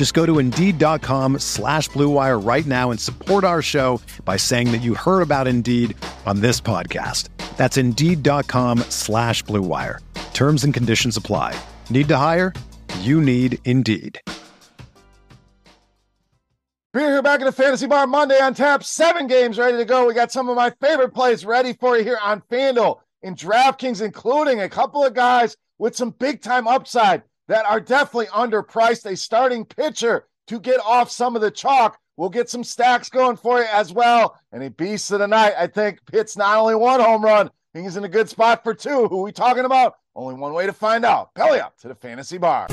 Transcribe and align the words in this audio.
Just 0.00 0.14
go 0.14 0.24
to 0.24 0.38
Indeed.com 0.38 1.40
slash 1.40 1.90
BlueWire 1.90 2.42
right 2.42 2.64
now 2.64 2.90
and 2.90 2.98
support 2.98 3.44
our 3.44 3.60
show 3.60 4.00
by 4.24 4.38
saying 4.38 4.72
that 4.72 4.78
you 4.78 4.94
heard 4.94 5.20
about 5.20 5.46
Indeed 5.46 5.94
on 6.24 6.40
this 6.40 6.58
podcast. 6.58 7.28
That's 7.58 7.76
Indeed.com 7.76 8.78
slash 8.88 9.44
BlueWire. 9.44 9.98
Terms 10.32 10.64
and 10.64 10.72
conditions 10.72 11.18
apply. 11.18 11.54
Need 11.90 12.08
to 12.08 12.16
hire? 12.16 12.54
You 13.00 13.20
need 13.20 13.58
Indeed. 13.66 14.18
We're 16.94 17.00
here 17.00 17.20
back 17.20 17.40
in 17.40 17.44
the 17.44 17.52
Fantasy 17.52 17.86
Bar 17.86 18.06
Monday 18.06 18.40
on 18.40 18.54
tap. 18.54 18.82
Seven 18.82 19.26
games 19.26 19.58
ready 19.58 19.76
to 19.76 19.84
go. 19.84 20.06
We 20.06 20.14
got 20.14 20.32
some 20.32 20.48
of 20.48 20.56
my 20.56 20.70
favorite 20.80 21.10
plays 21.10 21.44
ready 21.44 21.74
for 21.74 21.98
you 21.98 22.04
here 22.04 22.18
on 22.22 22.40
FanDuel 22.50 23.00
and 23.22 23.36
DraftKings, 23.36 24.00
including 24.00 24.62
a 24.62 24.68
couple 24.70 25.04
of 25.04 25.12
guys 25.12 25.58
with 25.76 25.94
some 25.94 26.12
big 26.18 26.40
time 26.40 26.66
upside 26.66 27.22
that 27.50 27.66
are 27.66 27.80
definitely 27.80 28.26
underpriced. 28.26 29.10
A 29.10 29.16
starting 29.16 29.64
pitcher 29.64 30.28
to 30.46 30.60
get 30.60 30.78
off 30.86 31.10
some 31.10 31.34
of 31.34 31.42
the 31.42 31.50
chalk. 31.50 31.98
We'll 32.16 32.30
get 32.30 32.48
some 32.48 32.62
stacks 32.62 33.08
going 33.08 33.36
for 33.36 33.58
you 33.58 33.66
as 33.72 33.92
well. 33.92 34.38
And 34.52 34.62
a 34.62 34.70
beast 34.70 35.10
of 35.10 35.18
the 35.18 35.26
night, 35.26 35.54
I 35.58 35.66
think, 35.66 35.98
hits 36.12 36.36
not 36.36 36.58
only 36.58 36.76
one 36.76 37.00
home 37.00 37.24
run, 37.24 37.50
he's 37.74 37.96
in 37.96 38.04
a 38.04 38.08
good 38.08 38.28
spot 38.28 38.62
for 38.62 38.72
two. 38.72 39.08
Who 39.08 39.22
we 39.22 39.32
talking 39.32 39.64
about? 39.64 39.94
Only 40.14 40.34
one 40.34 40.52
way 40.52 40.64
to 40.66 40.72
find 40.72 41.04
out. 41.04 41.34
Belly 41.34 41.58
up 41.58 41.76
to 41.78 41.88
the 41.88 41.94
Fantasy 41.96 42.38
Bar. 42.38 42.68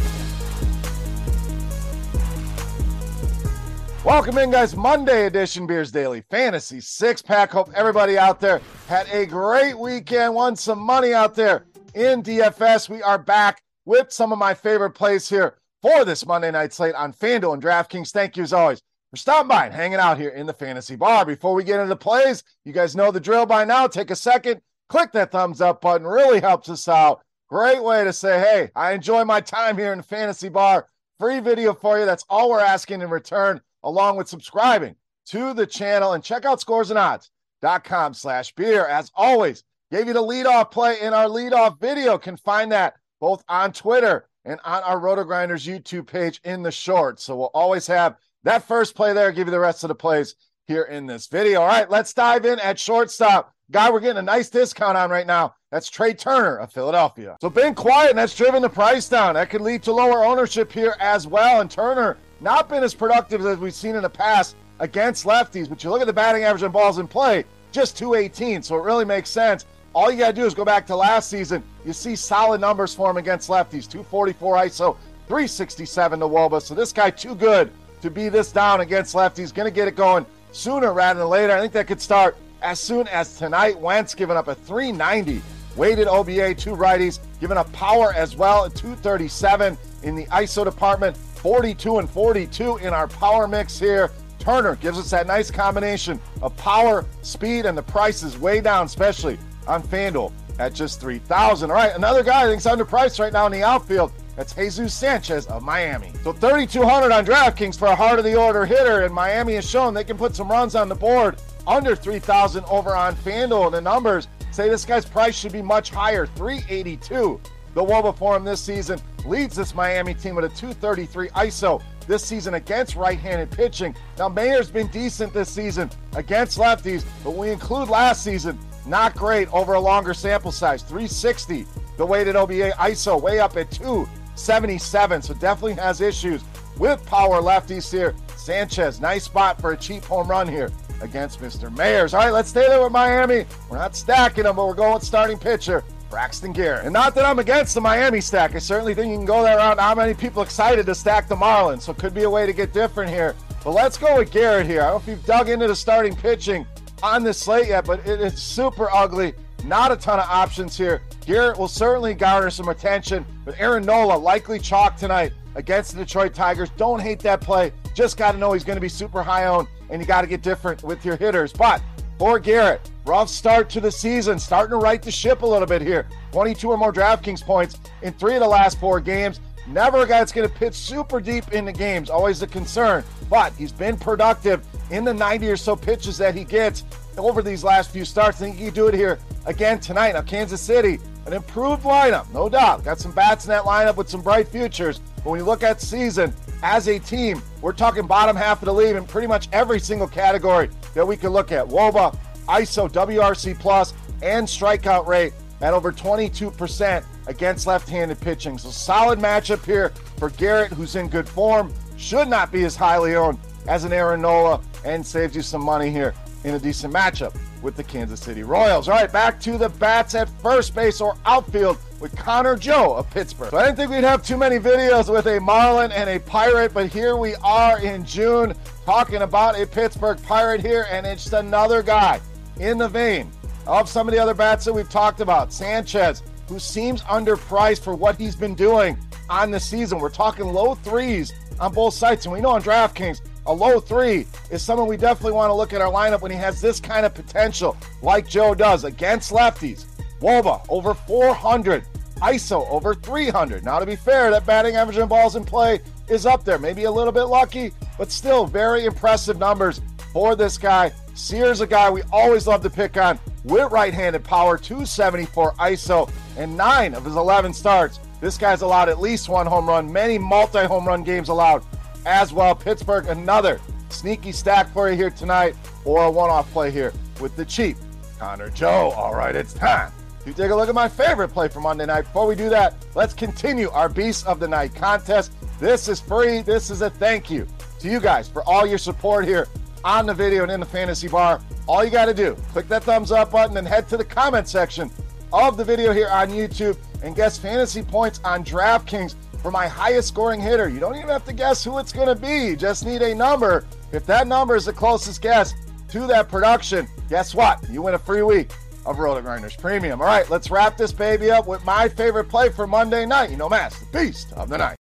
Welcome 4.06 4.38
in, 4.38 4.52
guys. 4.52 4.76
Monday 4.76 5.26
edition 5.26 5.66
Beers 5.66 5.92
Daily 5.92 6.22
Fantasy 6.30 6.82
Six 6.82 7.24
Pack. 7.24 7.50
Hope 7.50 7.72
everybody 7.74 8.20
out 8.20 8.40
there 8.40 8.62
had 8.88 9.08
a 9.10 9.26
great 9.26 9.78
weekend, 9.78 10.36
won 10.36 10.56
some 10.56 10.80
money 10.80 11.16
out 11.16 11.34
there 11.34 11.66
in 11.96 12.22
DFS. 12.22 12.90
We 12.90 13.02
are 13.02 13.18
back 13.18 13.64
with 13.88 14.12
some 14.12 14.34
of 14.34 14.38
my 14.38 14.54
favorite 14.54 14.92
plays 14.92 15.30
here 15.30 15.56
for 15.82 16.04
this 16.04 16.26
Monday 16.26 16.52
night 16.52 16.74
slate 16.74 16.94
on 16.96 17.14
FanDuel 17.14 17.54
and 17.54 17.64
DraftKings. 17.64 18.12
Thank 18.12 18.36
you 18.36 18.44
as 18.44 18.52
always 18.52 18.82
for 19.10 19.16
stopping 19.16 19.48
by 19.48 19.66
and 19.66 19.74
hanging 19.74 20.00
out 20.00 20.18
here 20.18 20.32
in 20.32 20.46
the 20.46 20.54
Fantasy 20.54 20.98
Bar. 20.98 21.26
Before 21.26 21.54
we 21.54 21.64
get 21.64 21.80
into 21.80 21.88
the 21.88 21.96
plays, 21.96 22.44
you 22.66 22.74
guys 22.74 22.98
know 22.98 23.12
the 23.12 23.20
drill 23.20 23.46
by 23.46 23.64
now. 23.64 23.88
Take 23.88 24.12
a 24.12 24.16
second, 24.16 24.62
click 24.90 25.14
that 25.14 25.32
thumbs 25.32 25.62
up 25.62 25.80
button, 25.80 26.06
really 26.06 26.42
helps 26.42 26.68
us 26.68 26.90
out. 26.90 27.22
Great 27.48 27.82
way 27.82 28.04
to 28.04 28.12
say, 28.12 28.40
hey, 28.40 28.70
I 28.76 28.92
enjoy 28.92 29.24
my 29.24 29.40
time 29.40 29.78
here 29.78 29.94
in 29.94 30.00
the 30.00 30.04
Fantasy 30.04 30.50
Bar. 30.50 30.90
Free 31.18 31.40
video 31.40 31.74
for 31.74 31.98
you. 31.98 32.06
That's 32.06 32.26
all 32.30 32.50
we're 32.50 32.60
asking 32.60 33.02
in 33.02 33.10
return 33.10 33.62
along 33.84 34.18
with 34.18 34.28
subscribing 34.28 34.98
to 35.28 35.54
the 35.54 35.66
channel 35.66 36.12
and 36.12 36.22
check 36.22 36.44
out 36.44 36.60
scoresandodds.com 36.60 38.14
slash 38.16 38.54
beer. 38.54 38.86
As 38.86 39.14
always, 39.16 39.64
gave 39.92 40.08
you 40.08 40.14
the 40.14 40.22
leadoff 40.22 40.72
play 40.72 41.00
in 41.00 41.14
our 41.14 41.28
leadoff 41.28 41.80
video. 41.80 42.18
Can 42.18 42.36
find 42.36 42.70
that 42.74 42.96
both 43.20 43.44
on 43.48 43.72
Twitter 43.72 44.28
and 44.46 44.60
on 44.64 44.84
our 44.84 45.00
RotoGrinders 45.00 45.68
YouTube 45.68 46.08
page 46.08 46.40
in 46.44 46.64
the 46.64 46.72
short. 46.72 47.20
So 47.20 47.36
we'll 47.36 47.52
always 47.54 47.88
have 47.88 48.18
that 48.44 48.64
first 48.64 48.96
play 48.96 49.14
there, 49.14 49.32
give 49.32 49.48
you 49.48 49.52
the 49.52 49.60
rest 49.60 49.84
of 49.84 49.90
the 49.90 49.96
plays 49.96 50.36
here 50.68 50.84
in 50.84 51.06
this 51.06 51.28
video. 51.28 51.62
All 51.62 51.68
right, 51.68 51.90
let's 51.90 52.14
dive 52.14 52.46
in 52.46 52.60
at 52.60 52.80
shortstop. 52.80 53.54
Guy, 53.70 53.90
we're 53.90 54.00
getting 54.00 54.18
a 54.18 54.22
nice 54.22 54.50
discount 54.50 54.98
on 54.98 55.10
right 55.10 55.28
now. 55.28 55.54
That's 55.72 55.90
Trea 55.90 56.14
Turner 56.14 56.56
of 56.58 56.72
Philadelphia. 56.72 57.36
So 57.42 57.50
been 57.50 57.76
quiet, 57.76 58.12
and 58.12 58.20
that's 58.20 58.36
driven 58.36 58.62
the 58.62 58.70
price 58.70 59.10
down. 59.10 59.34
That 59.34 59.50
could 59.50 59.60
lead 59.60 59.84
to 59.84 59.92
lower 59.92 60.24
ownership 60.24 60.72
here 60.72 60.96
as 61.02 61.28
well. 61.28 61.60
And 61.60 61.70
Turner 61.70 62.18
not 62.40 62.70
been 62.70 62.84
as 62.84 62.94
productive 62.94 63.46
as 63.46 63.58
we've 63.58 63.74
seen 63.74 63.96
in 63.96 64.04
the 64.04 64.10
past 64.10 64.56
against 64.80 65.26
lefties. 65.26 65.68
But 65.68 65.84
you 65.84 65.90
look 65.90 66.00
at 66.00 66.08
the 66.08 66.14
batting 66.14 66.44
average 66.44 66.64
on 66.64 66.72
balls 66.72 67.00
in 67.00 67.08
play, 67.08 67.44
just 67.74 67.98
218. 67.98 68.64
So 68.64 68.78
it 68.78 68.84
really 68.84 69.04
makes 69.04 69.30
sense. 69.30 69.66
All 69.98 70.12
you 70.12 70.18
got 70.20 70.28
to 70.28 70.34
do 70.34 70.46
is 70.46 70.54
go 70.54 70.64
back 70.64 70.86
to 70.86 70.96
last 70.96 71.28
season. 71.28 71.64
You 71.84 71.92
see 71.92 72.16
solid 72.16 72.62
numbers 72.62 72.94
for 72.94 73.10
him 73.10 73.18
against 73.18 73.50
lefties 73.50 73.90
244 73.90 74.58
ISO, 74.58 74.96
367 75.26 76.20
to 76.20 76.26
Woba. 76.28 76.62
So 76.62 76.76
this 76.76 76.94
guy, 76.94 77.10
too 77.10 77.34
good 77.34 77.72
to 78.04 78.12
be 78.12 78.30
this 78.30 78.52
down 78.52 78.82
against 78.82 79.16
lefties. 79.16 79.52
Going 79.52 79.66
to 79.66 79.74
get 79.74 79.88
it 79.88 79.96
going 79.96 80.24
sooner 80.52 80.94
rather 80.94 81.22
than 81.22 81.30
later. 81.30 81.54
I 81.54 81.62
think 81.62 81.74
that 81.74 81.88
could 81.88 82.00
start 82.00 82.38
as 82.62 82.80
soon 82.80 83.08
as 83.08 83.40
tonight. 83.40 83.80
Wentz 83.80 84.14
giving 84.14 84.38
up 84.38 84.50
a 84.50 84.54
390 84.54 85.42
weighted 85.76 86.08
OBA, 86.08 86.54
two 86.54 86.76
righties, 86.76 87.18
giving 87.40 87.58
up 87.58 87.74
power 87.74 88.14
as 88.14 88.36
well 88.36 88.66
at 88.66 88.76
237 88.76 89.76
in 90.04 90.14
the 90.14 90.26
ISO 90.28 90.64
department. 90.64 91.18
42 91.18 91.98
and 91.98 92.08
42 92.08 92.78
in 92.78 92.94
our 92.94 93.08
power 93.08 93.48
mix 93.48 93.80
here. 93.80 94.12
Turner 94.38 94.76
gives 94.76 95.00
us 95.00 95.10
that 95.10 95.26
nice 95.26 95.50
combination 95.50 96.20
of 96.44 96.56
power, 96.56 97.04
speed, 97.24 97.66
and 97.66 97.76
the 97.76 97.82
price 97.82 98.22
is 98.22 98.38
way 98.38 98.62
down, 98.62 98.86
especially 98.86 99.40
on 99.68 99.84
FanDuel 99.84 100.32
at 100.60 100.74
just 100.74 101.00
3000 101.00 101.70
All 101.70 101.76
right, 101.76 101.96
another 101.96 102.24
guy 102.24 102.44
I 102.44 102.48
think's 102.48 102.66
underpriced 102.66 103.20
right 103.20 103.34
now 103.34 103.46
in 103.46 103.52
the 103.52 103.64
outfield. 103.64 104.12
That's 104.36 104.54
Jesus 104.54 104.94
Sanchez 104.94 105.48
of 105.48 105.64
Miami. 105.64 106.12
So 106.24 106.32
3,200 106.32 107.12
on 107.12 107.26
DraftKings 107.26 107.78
for 107.78 107.88
a 107.88 107.96
heart 107.96 108.20
of 108.20 108.26
the 108.26 108.36
order 108.36 108.66
hitter, 108.66 109.04
and 109.04 109.14
Miami 109.14 109.56
has 109.56 109.68
shown 109.68 109.94
they 109.94 110.04
can 110.04 110.18
put 110.18 110.36
some 110.36 110.50
runs 110.50 110.76
on 110.76 110.90
the 110.90 110.96
board 110.96 111.42
under 111.66 111.96
3,000 111.96 112.64
over 112.66 112.96
on 112.96 113.16
FanDuel. 113.16 113.66
And 113.66 113.74
the 113.74 113.82
numbers 113.82 114.28
say 114.52 114.70
this 114.70 114.86
guy's 114.86 115.06
price 115.06 115.36
should 115.36 115.54
be 115.54 115.62
much 115.62 115.90
higher 115.90 116.28
382 116.28 117.40
the 117.78 117.84
Woba 117.86 118.18
for 118.18 118.36
him 118.36 118.44
this 118.44 118.60
season 118.60 119.00
leads 119.24 119.56
this 119.56 119.76
Miami 119.76 120.16
team 120.16 120.34
with 120.34 120.46
a 120.46 120.50
233 120.50 121.30
ISO 121.30 121.80
this 122.08 122.26
season 122.26 122.56
against 122.56 122.96
right 122.96 123.20
handed 123.20 123.52
pitching. 123.52 123.96
Now, 124.18 124.30
Mayer's 124.30 124.72
been 124.72 124.88
decent 124.88 125.32
this 125.32 125.48
season 125.48 125.92
against 126.16 126.58
lefties, 126.58 127.06
but 127.24 127.36
we 127.36 127.52
include 127.52 127.88
last 127.88 128.24
season, 128.24 128.58
not 128.88 129.16
great 129.16 129.52
over 129.54 129.74
a 129.74 129.80
longer 129.80 130.14
sample 130.14 130.52
size 130.52 130.82
360. 130.82 131.66
The 131.98 132.06
weighted 132.06 132.36
OBA 132.36 132.72
ISO 132.72 133.22
way 133.22 133.40
up 133.40 133.58
at 133.58 133.72
277, 133.72 135.22
so 135.22 135.34
definitely 135.34 135.74
has 135.74 136.02
issues 136.02 136.44
with 136.78 137.04
power 137.06 137.42
lefties 137.42 137.92
here. 137.92 138.16
Sanchez, 138.36 139.02
nice 139.02 139.24
spot 139.24 139.60
for 139.60 139.72
a 139.72 139.78
cheap 139.78 140.04
home 140.06 140.28
run 140.28 140.48
here 140.48 140.72
against 141.02 141.42
Mr. 141.42 141.74
Mayers. 141.76 142.14
All 142.14 142.20
right, 142.20 142.32
let's 142.32 142.50
stay 142.50 142.68
there 142.68 142.82
with 142.82 142.92
Miami. 142.92 143.46
We're 143.70 143.78
not 143.78 143.96
stacking 143.96 144.44
them, 144.44 144.56
but 144.56 144.68
we're 144.68 144.74
going 144.74 145.02
starting 145.02 145.38
pitcher. 145.38 145.84
Braxton 146.10 146.54
Garrett. 146.54 146.86
And 146.86 146.94
not 146.94 147.16
that 147.16 147.26
I'm 147.26 147.40
against 147.40 147.74
the 147.74 147.82
Miami 147.82 148.22
stack. 148.22 148.56
I 148.56 148.60
certainly 148.60 148.94
think 148.94 149.12
you 149.12 149.18
can 149.18 149.26
go 149.26 149.44
that 149.44 149.56
route. 149.56 149.76
Not 149.76 149.98
many 149.98 150.14
people 150.14 150.42
excited 150.42 150.86
to 150.86 150.96
stack 150.96 151.28
the 151.28 151.36
Marlins, 151.36 151.82
so 151.82 151.94
could 151.94 152.14
be 152.14 152.24
a 152.24 152.30
way 152.30 152.46
to 152.46 152.54
get 152.54 152.72
different 152.72 153.12
here. 153.12 153.36
But 153.64 153.72
let's 153.72 153.98
go 153.98 154.20
with 154.20 154.32
Garrett 154.32 154.68
here. 154.68 154.82
I 154.82 154.86
don't 154.86 154.94
know 154.94 155.00
if 155.00 155.08
you've 155.08 155.26
dug 155.26 155.50
into 155.50 155.68
the 155.68 155.76
starting 155.76 156.16
pitching 156.16 156.66
on 157.04 157.24
this 157.24 157.38
slate 157.38 157.68
yet, 157.68 157.86
but 157.86 158.06
it 158.08 158.22
is 158.22 158.42
super 158.42 158.90
ugly. 158.92 159.34
Not 159.64 159.92
a 159.92 159.96
ton 159.96 160.20
of 160.20 160.26
options 160.30 160.78
here. 160.78 161.02
Garrett 161.26 161.58
will 161.58 161.68
certainly 161.68 162.14
garner 162.14 162.50
some 162.50 162.70
attention, 162.70 163.26
but 163.44 163.60
Aaron 163.60 163.86
Nola 163.86 164.16
likely 164.18 164.60
chalk 164.60 164.98
tonight 164.98 165.34
against 165.56 165.94
the 165.94 166.04
Detroit 166.04 166.34
Tigers. 166.34 166.70
Don't 166.78 167.00
hate 167.00 167.20
that 167.20 167.42
play. 167.42 167.74
Just 167.94 168.18
got 168.18 168.34
to 168.34 168.38
know 168.38 168.54
he's 168.54 168.64
going 168.64 168.78
to 168.78 168.82
be 168.82 168.90
super 168.90 169.24
high 169.24 169.46
owned, 169.46 169.68
and 169.90 170.02
you 170.02 170.08
got 170.08 170.22
to 170.22 170.28
get 170.28 170.42
different 170.42 170.84
with 170.84 171.04
your 171.04 171.18
hitters. 171.18 171.52
But 171.52 171.82
for 172.18 172.40
Garrett, 172.40 172.90
rough 173.06 173.30
start 173.30 173.70
to 173.72 173.82
the 173.82 173.92
season, 173.92 174.40
starting 174.40 174.72
to 174.72 174.78
right 174.78 175.02
the 175.02 175.12
ship 175.12 175.42
a 175.42 175.46
little 175.46 175.68
bit 175.68 175.82
here. 175.82 176.08
22 176.32 176.70
or 176.70 176.78
more 176.78 176.94
DraftKings 176.94 177.42
points 177.42 177.80
in 178.02 178.14
three 178.14 178.36
of 178.36 178.42
the 178.42 178.48
last 178.48 178.80
four 178.80 179.00
games. 179.00 179.40
Never 179.68 180.04
a 180.04 180.08
guy 180.08 180.20
that's 180.20 180.32
going 180.32 180.48
to 180.48 180.54
pitch 180.54 180.74
super 180.74 181.20
deep 181.20 181.52
in 181.52 181.66
the 181.66 181.74
games, 181.74 182.10
always 182.10 182.42
a 182.42 182.48
concern. 182.48 183.04
But 183.30 183.52
he's 183.54 183.74
been 183.74 183.98
productive 183.98 184.66
in 184.92 185.04
the 185.04 185.14
90 185.14 185.50
or 185.50 185.58
so 185.58 185.76
pitches 185.76 186.18
that 186.20 186.36
he 186.36 186.46
gets 186.46 186.86
over 187.18 187.42
these 187.42 187.64
last 187.64 187.92
few 187.92 188.06
starts. 188.06 188.42
I 188.42 188.46
think 188.46 188.58
he 188.58 188.66
can 188.66 188.74
do 188.74 188.88
it 188.88 188.94
here 188.94 189.20
again 189.46 189.80
tonight. 189.80 190.14
Now, 190.14 190.22
Kansas 190.22 190.62
City, 190.62 191.00
an 191.26 191.34
improved 191.34 191.84
lineup, 191.84 192.32
no 192.34 192.48
doubt. 192.48 192.86
Got 192.86 193.00
some 193.00 193.12
bats 193.12 193.46
in 193.46 193.50
that 193.50 193.64
lineup 193.64 193.98
with 193.98 194.10
some 194.10 194.22
bright 194.22 194.48
futures. 194.48 195.00
But 195.18 195.32
when 195.32 195.40
you 195.40 195.46
look 195.46 195.64
at 195.64 195.82
season 195.82 196.34
as 196.64 196.88
a 196.88 197.00
team, 197.00 197.42
we're 197.62 197.74
talking 197.74 198.08
bottom 198.08 198.38
half 198.38 198.62
of 198.62 198.68
the 198.68 198.74
league 198.74 198.96
in 198.96 199.06
pretty 199.06 199.28
much 199.28 199.50
every 199.52 199.82
single 199.82 200.08
category 200.08 200.70
that 200.94 201.06
we 201.06 201.18
can 201.18 201.32
look 201.32 201.52
at. 201.52 201.68
Woba, 201.68 202.18
ISO, 202.48 202.90
WRC 202.90 203.60
plus, 203.60 203.94
and 204.22 204.48
strikeout 204.48 205.06
rate 205.06 205.34
at 205.60 205.74
over 205.74 205.92
22% 205.92 207.04
against 207.28 207.68
left 207.68 207.88
handed 207.88 208.20
pitching. 208.20 208.58
So, 208.58 208.70
solid 208.70 209.20
matchup 209.20 209.64
here 209.66 209.90
for 210.18 210.30
Garrett, 210.32 210.72
who's 210.72 210.96
in 210.96 211.08
good 211.08 211.30
form, 211.30 211.74
should 211.98 212.28
not 212.28 212.52
be 212.52 212.64
as 212.64 212.76
highly 212.76 213.16
owned 213.16 213.38
as 213.68 213.84
an 213.84 213.94
Aaron 213.94 214.22
Nola, 214.22 214.62
and 214.86 215.06
saves 215.06 215.36
you 215.36 215.42
some 215.42 215.62
money 215.62 215.92
here 215.92 216.14
in 216.44 216.56
a 216.56 216.60
decent 216.60 216.94
matchup 216.94 217.38
with 217.62 217.76
the 217.76 217.84
Kansas 217.84 218.22
City 218.22 218.44
Royals. 218.44 218.88
All 218.88 218.96
right, 218.96 219.12
back 219.12 219.40
to 219.42 219.58
the 219.58 219.70
bats 219.70 220.16
at 220.16 220.30
first 220.42 220.74
base 220.74 221.02
or 221.02 221.18
outfield 221.26 221.78
with 222.00 222.16
Connor 222.16 222.56
Joe 222.56 222.94
of 222.96 223.10
Pittsburgh. 223.10 223.50
So 223.50 223.58
I 223.58 223.66
didn't 223.66 223.78
think 223.78 223.92
we'd 223.92 224.04
have 224.04 224.24
too 224.24 224.38
many 224.38 224.58
videos 224.58 225.12
with 225.12 225.26
a 225.26 225.40
Marlin 225.40 225.92
and 225.92 226.10
a 226.10 226.20
Pirate, 226.20 226.74
but 226.74 226.88
here 226.88 227.18
we 227.18 227.36
are 227.44 227.82
in 227.82 228.06
June 228.06 228.54
talking 228.86 229.24
about 229.24 229.60
a 229.60 229.66
Pittsburgh 229.66 230.22
Pirate 230.24 230.62
here, 230.62 230.86
and 230.90 231.06
it's 231.06 231.24
just 231.24 231.34
another 231.34 231.82
guy 231.82 232.22
in 232.60 232.78
the 232.78 232.88
vein 232.88 233.30
of 233.66 233.90
some 233.90 234.08
of 234.08 234.14
the 234.14 234.20
other 234.20 234.34
bats 234.34 234.64
that 234.66 234.74
we've 234.74 234.90
talked 234.90 235.20
about. 235.20 235.52
Sanchez, 235.52 236.24
who 236.48 236.60
seems 236.60 237.02
underpriced 237.04 237.84
for 237.84 237.94
what 237.94 238.18
he's 238.18 238.36
been 238.36 238.56
doing 238.56 238.98
on 239.30 239.52
the 239.52 239.60
season. 239.60 240.00
We're 240.00 240.10
talking 240.10 240.46
low 240.46 240.76
threes 240.76 241.34
on 241.60 241.74
both 241.74 241.94
sites, 241.94 242.26
and 242.26 242.34
we 242.34 242.42
know 242.42 242.52
on 242.52 242.64
DraftKings, 242.64 243.22
a 243.46 243.54
low 243.54 243.80
three 243.80 244.28
is 244.52 244.62
someone 244.62 244.88
we 244.88 244.98
definitely 244.98 245.32
want 245.32 245.50
to 245.50 245.54
look 245.54 245.74
at 245.74 245.82
our 245.82 245.92
lineup 245.92 246.22
when 246.22 246.32
he 246.32 246.38
has 246.38 246.60
this 246.60 246.80
kind 246.80 247.06
of 247.06 247.14
potential, 247.14 247.78
like 248.02 248.28
Joe 248.28 248.54
does 248.54 248.84
against 248.84 249.32
lefties. 249.32 249.86
Woba 250.20 250.66
over 250.70 250.94
400, 250.94 251.86
ISO 252.18 252.68
over 252.70 252.96
300. 252.96 253.64
Now, 253.64 253.80
to 253.80 253.86
be 253.86 253.96
fair, 253.96 254.32
that 254.32 254.46
batting 254.46 254.76
average 254.76 254.98
and 254.98 255.08
balls 255.08 255.36
in 255.36 255.46
play 255.46 255.80
is 256.10 256.26
up 256.26 256.44
there. 256.44 256.58
Maybe 256.58 256.86
a 256.86 256.92
little 256.92 257.14
bit 257.14 257.24
lucky, 257.26 257.72
but 257.98 258.12
still 258.12 258.46
very 258.46 258.86
impressive 258.86 259.38
numbers 259.38 259.82
for 260.12 260.36
this 260.36 260.58
guy. 260.58 260.92
Sears, 261.14 261.62
a 261.62 261.68
guy 261.68 261.90
we 261.90 262.02
always 262.12 262.48
love 262.48 262.62
to 262.64 262.70
pick 262.70 262.98
on 262.98 263.20
with 263.44 263.72
right 263.72 263.94
handed 263.94 264.24
power, 264.24 264.58
274 264.58 265.54
ISO, 265.54 266.12
and 266.38 266.56
nine 266.56 266.94
of 266.94 267.04
his 267.04 267.16
11 267.16 267.54
starts. 267.54 268.00
This 268.22 268.38
guy's 268.38 268.62
allowed 268.62 268.90
at 268.90 269.00
least 269.00 269.28
one 269.28 269.46
home 269.46 269.68
run, 269.68 269.92
many 269.92 270.18
multi 270.18 270.64
home 270.66 270.88
run 270.88 271.04
games 271.04 271.30
allowed 271.30 271.64
as 272.06 272.32
well. 272.32 272.56
Pittsburgh, 272.56 273.08
another 273.08 273.60
sneaky 273.90 274.32
stack 274.32 274.72
for 274.72 274.90
you 274.90 274.96
here 274.96 275.10
tonight, 275.10 275.56
or 275.84 276.06
a 276.06 276.12
one 276.12 276.30
off 276.30 276.52
play 276.52 276.72
here 276.72 276.94
with 277.20 277.36
the 277.36 277.46
cheap 277.46 277.78
Connor 278.20 278.50
Joe. 278.50 278.92
All 278.96 279.14
right, 279.14 279.36
it's 279.36 279.54
time 279.54 279.92
to 280.26 280.34
take 280.34 280.52
a 280.52 280.56
look 280.56 280.70
at 280.70 280.76
my 280.76 280.90
favorite 280.90 281.30
play 281.30 281.48
for 281.48 281.60
Monday 281.60 281.86
night. 281.86 282.02
Before 282.02 282.28
we 282.28 282.36
do 282.36 282.50
that, 282.50 282.76
let's 282.96 283.14
continue 283.14 283.70
our 283.70 283.90
Beast 283.90 284.26
of 284.28 284.40
the 284.40 284.48
Night 284.48 284.76
contest. 284.76 285.32
This 285.60 285.88
is 285.88 286.00
free. 286.00 286.42
This 286.42 286.70
is 286.70 286.82
a 286.82 286.90
thank 286.90 287.30
you 287.30 287.48
to 287.80 287.90
you 287.90 288.00
guys 288.00 288.28
for 288.28 288.44
all 288.48 288.66
your 288.66 288.78
support 288.78 289.26
here 289.26 289.48
on 289.84 290.06
the 290.06 290.14
video 290.14 290.44
and 290.44 290.52
in 290.52 290.60
the 290.60 290.66
fantasy 290.66 291.08
bar. 291.08 291.42
All 291.68 291.84
you 291.84 291.92
got 291.92 292.06
to 292.06 292.14
do, 292.14 292.36
click 292.52 292.68
that 292.68 292.84
thumbs 292.84 293.12
up 293.12 293.32
button 293.32 293.58
and 293.58 293.68
head 293.68 293.88
to 293.90 293.98
the 293.98 294.06
comment 294.06 294.48
section 294.48 294.92
of 295.34 295.58
the 295.58 295.64
video 295.64 295.94
here 295.94 296.10
on 296.10 296.30
YouTube 296.30 296.78
and 297.04 297.16
guess 297.16 297.38
fantasy 297.38 297.84
points 297.84 298.20
on 298.24 298.44
DraftKings 298.44 299.16
for 299.42 299.52
my 299.52 299.68
highest 299.68 300.08
scoring 300.08 300.42
hitter. 300.42 300.70
You 300.70 300.80
don't 300.80 300.96
even 300.96 301.10
have 301.10 301.26
to 301.26 301.34
guess 301.34 301.64
who 301.64 301.78
it's 301.78 301.94
going 301.94 302.08
to 302.08 302.16
be. 302.16 302.48
You 302.48 302.56
just 302.56 302.86
need 302.86 303.02
a 303.02 303.14
number. 303.14 303.66
If 303.92 304.06
that 304.08 304.28
number 304.28 304.56
is 304.56 304.66
the 304.66 304.74
closest 304.74 305.22
guess 305.22 305.54
to 305.90 306.08
that 306.08 306.30
production, 306.30 306.88
guess 307.10 307.34
what? 307.34 307.68
You 307.70 307.82
win 307.82 307.94
a 307.94 308.00
free 308.00 308.24
week 308.24 308.52
of 308.86 308.98
RotoGrinders 308.98 309.58
Premium. 309.60 310.02
All 310.02 310.08
right, 310.08 310.30
let's 310.30 310.50
wrap 310.50 310.78
this 310.78 310.92
baby 310.92 311.30
up 311.32 311.48
with 311.48 311.64
my 311.66 311.88
favorite 311.88 312.26
play 312.26 312.50
for 312.50 312.68
Monday 312.68 313.06
night. 313.06 313.30
You 313.30 313.38
know, 313.38 313.50
Mass, 313.50 313.80
the 313.80 313.86
beast 313.98 314.34
of 314.34 314.50
the 314.50 314.58
night. 314.58 314.78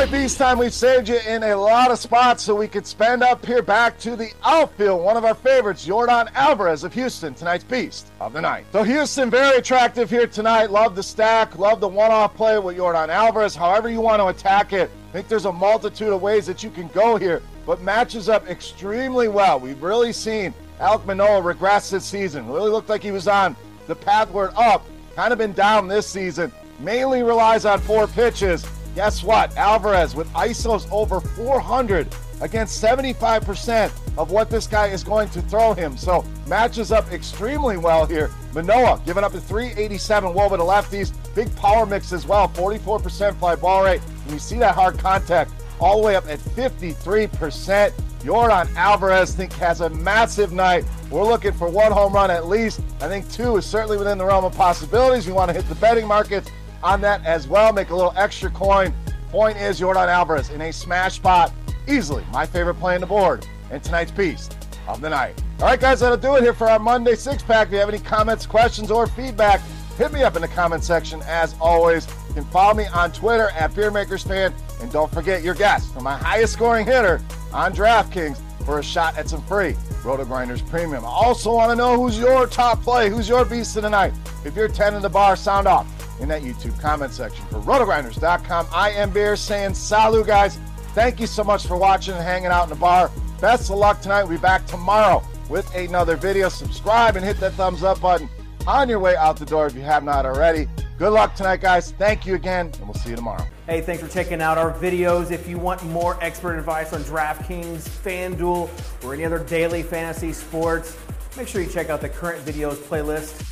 Right, 0.00 0.10
Beast 0.10 0.38
time. 0.38 0.56
We've 0.56 0.72
saved 0.72 1.10
you 1.10 1.18
in 1.28 1.42
a 1.42 1.54
lot 1.54 1.90
of 1.90 1.98
spots 1.98 2.42
so 2.42 2.54
we 2.54 2.68
could 2.68 2.86
spend 2.86 3.22
up 3.22 3.44
here 3.44 3.60
back 3.60 3.98
to 3.98 4.16
the 4.16 4.32
outfield. 4.42 5.04
One 5.04 5.18
of 5.18 5.26
our 5.26 5.34
favorites, 5.34 5.86
Yordan 5.86 6.32
Alvarez 6.32 6.84
of 6.84 6.94
Houston, 6.94 7.34
tonight's 7.34 7.64
Beast 7.64 8.10
of 8.18 8.32
the 8.32 8.40
Night. 8.40 8.64
So 8.72 8.82
Houston, 8.82 9.28
very 9.28 9.58
attractive 9.58 10.08
here 10.08 10.26
tonight. 10.26 10.70
Love 10.70 10.96
the 10.96 11.02
stack, 11.02 11.58
love 11.58 11.80
the 11.80 11.88
one-off 11.88 12.34
play 12.34 12.58
with 12.58 12.78
Yordan 12.78 13.10
Alvarez. 13.10 13.54
However 13.54 13.90
you 13.90 14.00
want 14.00 14.22
to 14.22 14.28
attack 14.28 14.72
it, 14.72 14.90
I 15.10 15.12
think 15.12 15.28
there's 15.28 15.44
a 15.44 15.52
multitude 15.52 16.14
of 16.14 16.22
ways 16.22 16.46
that 16.46 16.62
you 16.62 16.70
can 16.70 16.88
go 16.88 17.16
here, 17.16 17.42
but 17.66 17.82
matches 17.82 18.30
up 18.30 18.48
extremely 18.48 19.28
well. 19.28 19.60
We've 19.60 19.82
really 19.82 20.14
seen 20.14 20.54
Alek 20.80 21.04
Manoah 21.04 21.42
regress 21.42 21.90
this 21.90 22.06
season. 22.06 22.48
Really 22.48 22.70
looked 22.70 22.88
like 22.88 23.02
he 23.02 23.10
was 23.10 23.28
on 23.28 23.54
the 23.86 23.96
pathward 23.96 24.52
up. 24.56 24.82
Kind 25.14 25.30
of 25.34 25.38
been 25.38 25.52
down 25.52 25.88
this 25.88 26.06
season. 26.06 26.50
Mainly 26.78 27.22
relies 27.22 27.66
on 27.66 27.80
four 27.80 28.06
pitches 28.06 28.64
Guess 28.94 29.22
what? 29.22 29.56
Alvarez 29.56 30.14
with 30.14 30.28
ISOs 30.32 30.90
over 30.90 31.20
400 31.20 32.08
against 32.40 32.82
75% 32.82 33.92
of 34.18 34.30
what 34.30 34.50
this 34.50 34.66
guy 34.66 34.88
is 34.88 35.04
going 35.04 35.28
to 35.30 35.42
throw 35.42 35.74
him. 35.74 35.96
So 35.96 36.24
matches 36.46 36.90
up 36.90 37.12
extremely 37.12 37.76
well 37.76 38.06
here. 38.06 38.30
Manoah 38.54 39.00
giving 39.06 39.24
up 39.24 39.34
a 39.34 39.40
387 39.40 40.32
woba 40.32 40.56
to 40.56 40.62
lefties. 40.62 41.12
Big 41.34 41.54
power 41.56 41.86
mix 41.86 42.12
as 42.12 42.26
well, 42.26 42.48
44% 42.48 43.36
fly 43.36 43.54
ball 43.54 43.84
rate. 43.84 44.00
And 44.24 44.32
you 44.32 44.38
see 44.38 44.58
that 44.58 44.74
hard 44.74 44.98
contact 44.98 45.52
all 45.80 46.00
the 46.00 46.06
way 46.06 46.16
up 46.16 46.26
at 46.28 46.38
53%. 46.38 47.92
Yordan 48.20 48.74
Alvarez 48.74 49.34
think 49.34 49.52
has 49.54 49.80
a 49.80 49.88
massive 49.88 50.52
night. 50.52 50.84
We're 51.10 51.24
looking 51.24 51.52
for 51.52 51.68
one 51.68 51.90
home 51.90 52.12
run 52.12 52.30
at 52.30 52.46
least. 52.48 52.80
I 53.00 53.08
think 53.08 53.30
two 53.30 53.56
is 53.56 53.64
certainly 53.64 53.96
within 53.96 54.18
the 54.18 54.26
realm 54.26 54.44
of 54.44 54.54
possibilities. 54.54 55.26
We 55.26 55.32
want 55.32 55.48
to 55.48 55.54
hit 55.54 55.66
the 55.68 55.74
betting 55.76 56.06
markets 56.06 56.50
on 56.82 57.00
that 57.02 57.24
as 57.24 57.46
well. 57.46 57.72
Make 57.72 57.90
a 57.90 57.96
little 57.96 58.14
extra 58.16 58.50
coin. 58.50 58.92
Point 59.30 59.56
is 59.56 59.80
Yordan 59.80 60.08
Alvarez 60.08 60.50
in 60.50 60.60
a 60.60 60.72
smash 60.72 61.14
spot. 61.14 61.52
Easily 61.86 62.24
my 62.32 62.46
favorite 62.46 62.74
play 62.74 62.94
on 62.94 63.00
the 63.00 63.06
board 63.06 63.46
and 63.70 63.82
tonight's 63.82 64.10
beast 64.10 64.56
of 64.88 65.00
the 65.00 65.10
night. 65.10 65.40
All 65.60 65.66
right, 65.66 65.80
guys, 65.80 66.00
that'll 66.00 66.16
do 66.16 66.36
it 66.36 66.42
here 66.42 66.54
for 66.54 66.68
our 66.68 66.78
Monday 66.78 67.14
six 67.14 67.42
pack. 67.42 67.68
If 67.68 67.74
you 67.74 67.78
have 67.78 67.88
any 67.88 67.98
comments, 67.98 68.46
questions, 68.46 68.90
or 68.90 69.06
feedback, 69.06 69.60
hit 69.98 70.12
me 70.12 70.22
up 70.22 70.36
in 70.36 70.42
the 70.42 70.48
comment 70.48 70.82
section 70.82 71.20
as 71.26 71.54
always. 71.60 72.06
You 72.28 72.34
can 72.34 72.44
follow 72.46 72.74
me 72.74 72.86
on 72.86 73.12
Twitter 73.12 73.50
at 73.50 73.72
BeerMakersFan. 73.72 74.52
And 74.80 74.90
don't 74.90 75.12
forget 75.12 75.42
your 75.42 75.54
guess 75.54 75.90
for 75.92 76.00
my 76.00 76.16
highest 76.16 76.54
scoring 76.54 76.86
hitter 76.86 77.20
on 77.52 77.74
DraftKings 77.74 78.38
for 78.64 78.78
a 78.78 78.82
shot 78.82 79.16
at 79.18 79.28
some 79.28 79.42
free 79.42 79.72
RotoGrinders 80.02 80.66
Premium. 80.70 81.04
I 81.04 81.08
also 81.08 81.54
want 81.54 81.70
to 81.70 81.76
know 81.76 81.96
who's 81.96 82.18
your 82.18 82.46
top 82.46 82.82
play, 82.82 83.10
who's 83.10 83.28
your 83.28 83.44
beast 83.44 83.76
of 83.76 83.82
the 83.82 83.90
night. 83.90 84.14
If 84.44 84.56
you're 84.56 84.68
10 84.68 84.94
in 84.94 85.02
the 85.02 85.08
bar, 85.08 85.36
sound 85.36 85.68
off 85.68 85.86
in 86.20 86.28
that 86.28 86.42
YouTube 86.42 86.78
comment 86.80 87.12
section. 87.12 87.44
For 87.46 87.60
rotogrinders.com, 87.60 88.68
I 88.72 88.90
am 88.90 89.10
Bear 89.10 89.36
saying 89.36 89.74
salut, 89.74 90.26
guys. 90.26 90.58
Thank 90.94 91.20
you 91.20 91.26
so 91.26 91.44
much 91.44 91.66
for 91.66 91.76
watching 91.76 92.14
and 92.14 92.22
hanging 92.22 92.50
out 92.50 92.64
in 92.64 92.70
the 92.70 92.76
bar. 92.76 93.10
Best 93.40 93.70
of 93.70 93.78
luck 93.78 94.00
tonight. 94.02 94.24
We'll 94.24 94.38
be 94.38 94.42
back 94.42 94.66
tomorrow 94.66 95.22
with 95.48 95.72
another 95.74 96.16
video. 96.16 96.48
Subscribe 96.48 97.16
and 97.16 97.24
hit 97.24 97.38
that 97.38 97.52
thumbs 97.54 97.82
up 97.82 98.00
button 98.00 98.28
on 98.66 98.88
your 98.88 98.98
way 98.98 99.16
out 99.16 99.36
the 99.36 99.46
door 99.46 99.66
if 99.66 99.74
you 99.74 99.80
have 99.80 100.04
not 100.04 100.26
already. 100.26 100.68
Good 100.98 101.12
luck 101.12 101.34
tonight, 101.34 101.62
guys. 101.62 101.92
Thank 101.92 102.26
you 102.26 102.34
again, 102.34 102.66
and 102.66 102.84
we'll 102.84 102.94
see 102.94 103.10
you 103.10 103.16
tomorrow. 103.16 103.46
Hey, 103.66 103.80
thanks 103.80 104.02
for 104.02 104.08
checking 104.08 104.42
out 104.42 104.58
our 104.58 104.72
videos. 104.74 105.30
If 105.30 105.48
you 105.48 105.58
want 105.58 105.82
more 105.86 106.22
expert 106.22 106.58
advice 106.58 106.92
on 106.92 107.02
DraftKings, 107.04 107.88
FanDuel, 107.88 108.68
or 109.04 109.14
any 109.14 109.24
other 109.24 109.42
daily 109.44 109.82
fantasy 109.82 110.32
sports, 110.32 110.98
make 111.38 111.48
sure 111.48 111.62
you 111.62 111.70
check 111.70 111.88
out 111.88 112.02
the 112.02 112.08
current 112.08 112.44
videos 112.44 112.74
playlist 112.74 113.49